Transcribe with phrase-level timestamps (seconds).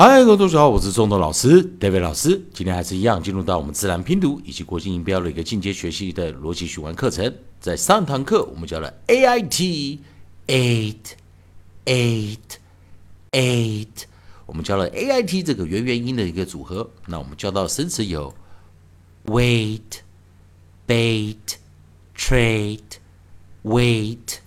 [0.00, 2.40] 嗨，各位同学好，我是中头老师 David 老师。
[2.54, 7.34] 今天还是一样，进入到我们自然拼读以及国际音标的一个进阶学习的逻辑循环课程。
[7.58, 9.98] 在上堂课，我们教了 A I T
[10.46, 10.94] eight
[11.86, 12.38] eight
[13.32, 13.88] eight，
[14.46, 16.88] 我们教了 A I T 这个元元音的一个组合。
[17.04, 18.32] 那我们教到生词有
[19.26, 19.80] wait
[20.86, 21.34] bait
[22.16, 22.78] trait
[23.64, 24.38] wait。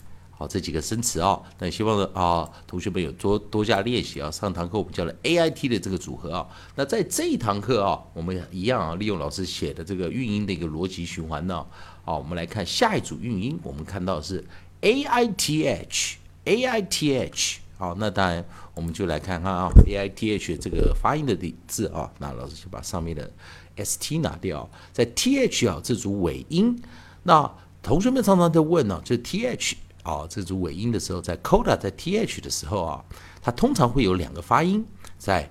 [0.42, 4.32] 好，这几个生词啊，那希望呢啊，同学们有多多加练习啊。
[4.32, 11.64] 上堂课我们教了 A I T 的这个组合啊，那在这一堂课啊，我们一样啊，利用老师写的这个韵音的一个逻辑循环呢，
[12.04, 14.44] 好，我们来看下一组韵音，我们看到是
[14.80, 17.60] A I T H A I T H。
[17.78, 23.30] 好，那当然我们就来看看啊，A I T H 这个发音的字啊，那老师就把上面的
[23.76, 26.82] S T 拿掉，在 T H 啊这组尾音，
[27.22, 27.48] 那
[27.84, 29.78] 同学们常常在问呢，就 T H。
[30.04, 33.06] 哦，这组尾音的时候，在 coda 在 th 的时候啊，
[33.40, 34.84] 它通常会有两个发音，
[35.18, 35.48] 在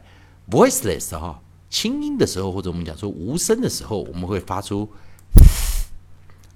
[0.50, 4.90] voiceless 哈轻音的时候，或者我们讲说无声的时候，我们会发出，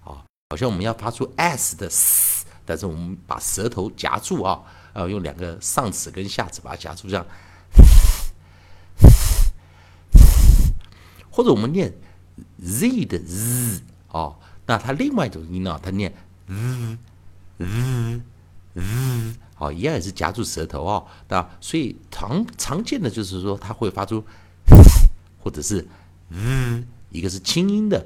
[0.03, 4.61] 啊，好像我们要发出 s 的 s，但是我们把舌头夹住啊，
[4.93, 7.25] 啊，用两个上齿跟下齿把它夹住，这样，
[11.31, 11.95] 或者我们念
[12.61, 14.37] z 的 z 哦，
[14.67, 16.13] 那它另外一种音呢，它念
[16.49, 16.99] z。
[17.59, 18.23] 嗯
[18.75, 21.07] 嗯，好，一样也是夹住舌头哦。
[21.29, 24.25] 那所以常常见的就是说，它会发出，
[25.39, 25.87] 或者是
[26.31, 28.05] 嗯，一个是轻音的，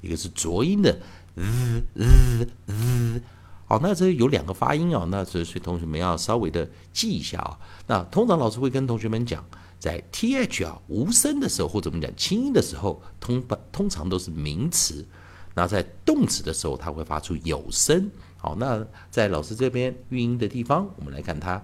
[0.00, 0.98] 一个是浊音的，
[1.36, 3.22] 嗯嗯嗯。
[3.66, 5.06] 好，那这有两个发音哦。
[5.10, 7.58] 那所以同学们要稍微的记一下啊。
[7.86, 9.44] 那通常老师会跟同学们讲，
[9.78, 15.06] 在 th 啊无声的时候，或者我们讲轻音的时候，通通常都是名词。
[15.54, 18.10] 那在动词的时候，它会发出有声。
[18.36, 21.62] 好，那在老师这边韵音的地方，我们来看它，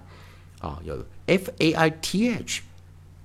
[0.59, 2.61] 啊，有 f a i t h。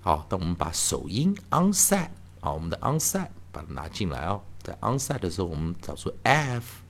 [0.01, 2.09] 好，当我们把首音 onset，
[2.41, 6.83] 好，我们的 onset 把它拿进来哦，在 onset 的时候，我们找出 f，f，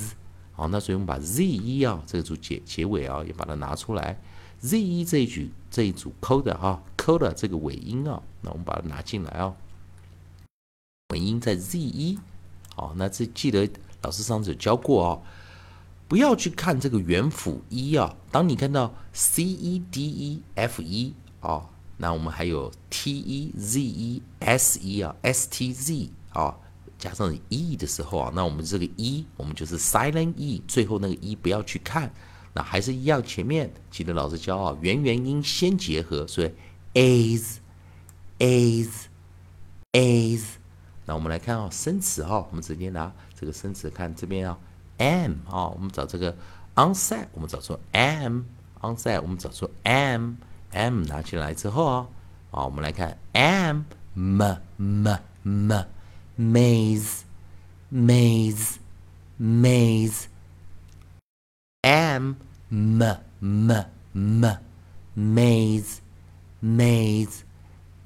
[0.55, 4.19] 好，那所以我们把 z e 啊这组结结尾啊也把它拿出来
[4.61, 6.83] ，z e 这一句这一组抠的哈。
[6.97, 9.55] 扣的这个尾音啊，那我们把它拿进来啊。
[11.11, 12.19] 尾音在 z 一，
[12.75, 13.71] 好，那这记得
[14.03, 15.23] 老师上次有教过哦，
[16.09, 18.17] 不要去看这个元辅一啊。
[18.33, 21.69] 当你看到 c 一 d 一 f 一啊，
[21.99, 26.59] 那我们还有 t 一 z 一 s 一啊，s t z 啊，
[26.99, 32.13] 加上 e 的时候啊，那我们这个一，我们就是 silent e，最后那个一不要去看，
[32.57, 36.51] 那还是一样，前面记得老师教啊，元元音先结合，所以。
[36.95, 37.59] as
[38.39, 38.89] as
[39.93, 40.43] as，
[41.05, 44.59] 那我们来看啊，生词哈，我们直接拿这个生词看这边啊
[44.97, 46.35] ，am 啊，我们找这个
[46.75, 48.45] onset，我们找出 am
[48.81, 50.37] onset，我们找出 am
[50.71, 52.09] am 拿起来之后啊，
[52.51, 53.85] 啊，我们来看 am
[54.15, 55.85] m m m
[56.39, 57.25] maze
[57.93, 58.77] maze
[59.39, 60.25] maze
[61.87, 62.35] m
[62.69, 63.03] m
[63.41, 64.59] m m
[65.15, 66.01] maze
[66.63, 67.43] Maze,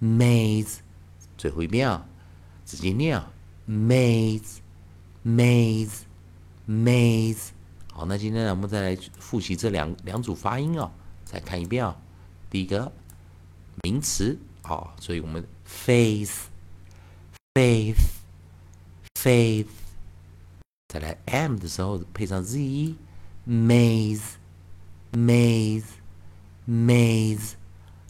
[0.02, 0.78] maze，
[1.38, 2.04] 最后一遍啊，
[2.66, 3.32] 直接念啊
[3.66, 4.58] ，maze,
[5.24, 6.00] maze,
[6.68, 7.50] maze。
[7.92, 10.90] 好，那今天呢，我们再来复习这两两组发音啊，
[11.24, 11.96] 再看一遍啊。
[12.50, 12.92] 第一个
[13.82, 16.32] 名词啊，所以我们 faith,
[17.54, 17.96] faith,
[19.14, 19.66] faith。
[20.88, 22.96] 再来 m 的时候配上 z,
[23.46, 24.22] maze,
[25.12, 25.84] maze,
[26.68, 27.52] maze。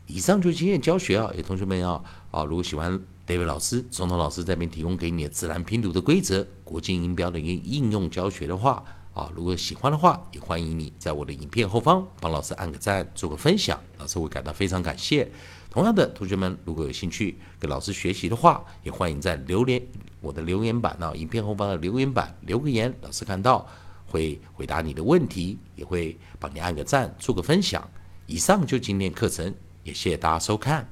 [0.07, 8.83] 以上就是今天教学啊，有同学们要啊，如果喜欢 David 老师、总统老师这边提供给你的自然拼读的规则、国际音标的一个应用教学的话
[9.15, 15.31] 啊，如果喜欢的话，也欢迎你在我的影片后方帮老师按个赞，做个分享，老师会感到非常感谢。
[15.71, 19.81] 同样的，同学们如果有兴趣跟老师学习的话，也欢迎在留言
[20.21, 23.65] 我的留言板呢，影片后方的留言板留个言，老师看到
[24.11, 27.89] 会回答你的问题，也会帮你按个赞，做个分享。
[28.27, 29.55] 以上就今天课程，
[29.85, 30.87] 也谢谢大家收看。